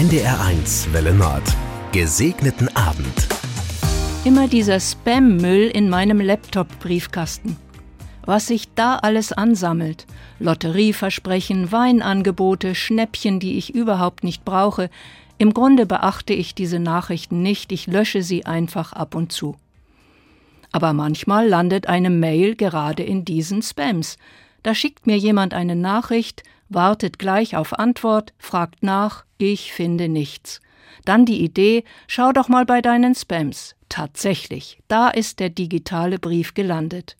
NDR1 0.00 0.94
Welle 0.94 1.12
Nord. 1.12 1.42
Gesegneten 1.92 2.74
Abend. 2.74 3.28
Immer 4.24 4.48
dieser 4.48 4.80
Spam-Müll 4.80 5.66
in 5.66 5.90
meinem 5.90 6.22
Laptop-Briefkasten. 6.22 7.58
Was 8.24 8.46
sich 8.46 8.72
da 8.74 8.96
alles 8.96 9.32
ansammelt. 9.32 10.06
Lotterieversprechen, 10.38 11.70
Weinangebote, 11.70 12.74
Schnäppchen, 12.74 13.40
die 13.40 13.58
ich 13.58 13.74
überhaupt 13.74 14.24
nicht 14.24 14.42
brauche. 14.46 14.88
Im 15.36 15.52
Grunde 15.52 15.84
beachte 15.84 16.32
ich 16.32 16.54
diese 16.54 16.78
Nachrichten 16.78 17.42
nicht, 17.42 17.70
ich 17.70 17.86
lösche 17.86 18.22
sie 18.22 18.46
einfach 18.46 18.94
ab 18.94 19.14
und 19.14 19.32
zu. 19.32 19.56
Aber 20.72 20.94
manchmal 20.94 21.46
landet 21.46 21.88
eine 21.88 22.08
Mail 22.08 22.56
gerade 22.56 23.02
in 23.02 23.26
diesen 23.26 23.60
Spams. 23.60 24.16
Da 24.62 24.74
schickt 24.74 25.06
mir 25.06 25.16
jemand 25.16 25.54
eine 25.54 25.76
Nachricht, 25.76 26.42
wartet 26.68 27.18
gleich 27.18 27.56
auf 27.56 27.78
Antwort, 27.78 28.32
fragt 28.38 28.82
nach, 28.82 29.24
ich 29.38 29.72
finde 29.72 30.08
nichts. 30.08 30.60
Dann 31.04 31.24
die 31.24 31.42
Idee, 31.42 31.84
schau 32.06 32.32
doch 32.32 32.48
mal 32.48 32.66
bei 32.66 32.82
deinen 32.82 33.14
Spams. 33.14 33.74
Tatsächlich, 33.88 34.78
da 34.86 35.08
ist 35.08 35.40
der 35.40 35.50
digitale 35.50 36.18
Brief 36.18 36.54
gelandet. 36.54 37.16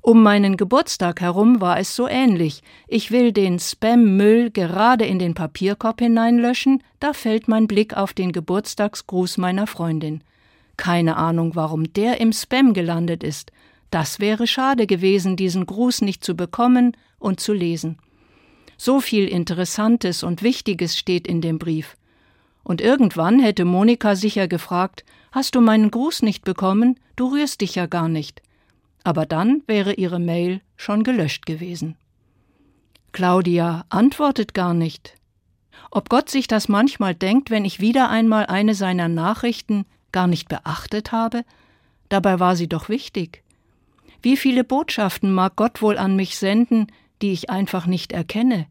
Um 0.00 0.20
meinen 0.20 0.56
Geburtstag 0.56 1.20
herum 1.20 1.60
war 1.60 1.78
es 1.78 1.94
so 1.94 2.08
ähnlich. 2.08 2.62
Ich 2.88 3.12
will 3.12 3.30
den 3.30 3.60
Spam-Müll 3.60 4.50
gerade 4.50 5.04
in 5.04 5.20
den 5.20 5.34
Papierkorb 5.34 6.00
hineinlöschen, 6.00 6.82
da 6.98 7.12
fällt 7.12 7.46
mein 7.46 7.68
Blick 7.68 7.96
auf 7.96 8.12
den 8.12 8.32
Geburtstagsgruß 8.32 9.38
meiner 9.38 9.68
Freundin. 9.68 10.24
Keine 10.76 11.16
Ahnung, 11.16 11.54
warum 11.54 11.92
der 11.92 12.20
im 12.20 12.32
Spam 12.32 12.74
gelandet 12.74 13.22
ist. 13.22 13.52
Das 13.92 14.20
wäre 14.20 14.46
schade 14.46 14.86
gewesen, 14.86 15.36
diesen 15.36 15.66
Gruß 15.66 16.00
nicht 16.00 16.24
zu 16.24 16.34
bekommen 16.34 16.96
und 17.18 17.40
zu 17.40 17.52
lesen. 17.52 17.98
So 18.78 19.02
viel 19.02 19.28
Interessantes 19.28 20.22
und 20.22 20.42
Wichtiges 20.42 20.98
steht 20.98 21.26
in 21.26 21.42
dem 21.42 21.58
Brief. 21.58 21.98
Und 22.64 22.80
irgendwann 22.80 23.38
hätte 23.38 23.66
Monika 23.66 24.16
sicher 24.16 24.48
gefragt, 24.48 25.04
Hast 25.30 25.54
du 25.54 25.60
meinen 25.60 25.90
Gruß 25.90 26.22
nicht 26.22 26.42
bekommen? 26.42 26.98
Du 27.16 27.32
rührst 27.32 27.60
dich 27.60 27.74
ja 27.74 27.84
gar 27.84 28.08
nicht. 28.08 28.40
Aber 29.04 29.26
dann 29.26 29.62
wäre 29.66 29.92
ihre 29.92 30.18
Mail 30.18 30.62
schon 30.76 31.04
gelöscht 31.04 31.44
gewesen. 31.44 31.96
Claudia 33.12 33.84
antwortet 33.90 34.54
gar 34.54 34.72
nicht. 34.72 35.14
Ob 35.90 36.08
Gott 36.08 36.30
sich 36.30 36.48
das 36.48 36.66
manchmal 36.66 37.14
denkt, 37.14 37.50
wenn 37.50 37.66
ich 37.66 37.80
wieder 37.80 38.08
einmal 38.08 38.46
eine 38.46 38.74
seiner 38.74 39.08
Nachrichten 39.08 39.84
gar 40.12 40.26
nicht 40.26 40.48
beachtet 40.48 41.12
habe? 41.12 41.44
Dabei 42.08 42.40
war 42.40 42.56
sie 42.56 42.68
doch 42.68 42.88
wichtig. 42.88 43.41
Wie 44.22 44.36
viele 44.36 44.62
Botschaften 44.62 45.32
mag 45.32 45.56
Gott 45.56 45.82
wohl 45.82 45.98
an 45.98 46.14
mich 46.16 46.38
senden, 46.38 46.86
die 47.20 47.32
ich 47.32 47.50
einfach 47.50 47.86
nicht 47.86 48.12
erkenne? 48.12 48.66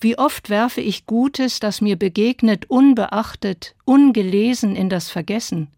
Wie 0.00 0.18
oft 0.18 0.50
werfe 0.50 0.80
ich 0.80 1.06
Gutes, 1.06 1.60
das 1.60 1.80
mir 1.80 1.96
begegnet, 1.96 2.70
unbeachtet, 2.70 3.74
ungelesen 3.84 4.76
in 4.76 4.88
das 4.88 5.10
Vergessen? 5.10 5.68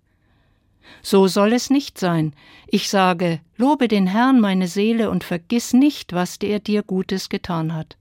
So 1.03 1.29
soll 1.29 1.53
es 1.53 1.71
nicht 1.71 1.99
sein. 1.99 2.35
Ich 2.67 2.89
sage, 2.89 3.41
lobe 3.57 3.89
den 3.89 4.07
Herrn 4.07 4.41
meine 4.41 4.69
Seele 4.69 5.11
und 5.11 5.25
vergiss 5.25 5.73
nicht, 5.73 6.13
was 6.13 6.39
der 6.39 6.59
dir 6.59 6.83
Gutes 6.83 7.29
getan 7.29 7.75
hat. 7.75 7.97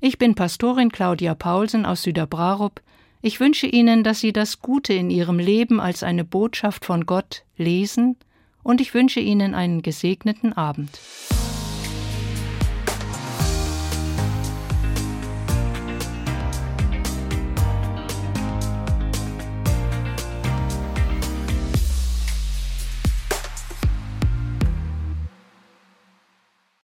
Ich 0.00 0.18
bin 0.18 0.34
Pastorin 0.34 0.90
Claudia 0.90 1.34
Paulsen 1.34 1.86
aus 1.86 2.02
Süderbrarup. 2.02 2.82
Ich 3.22 3.40
wünsche 3.40 3.66
Ihnen, 3.66 4.04
dass 4.04 4.20
Sie 4.20 4.32
das 4.32 4.60
Gute 4.60 4.92
in 4.92 5.08
Ihrem 5.10 5.38
Leben 5.38 5.80
als 5.80 6.02
eine 6.02 6.24
Botschaft 6.24 6.84
von 6.84 7.06
Gott 7.06 7.44
lesen, 7.56 8.16
und 8.66 8.80
ich 8.80 8.94
wünsche 8.94 9.20
Ihnen 9.20 9.54
einen 9.54 9.80
gesegneten 9.80 10.52
Abend. 10.52 10.98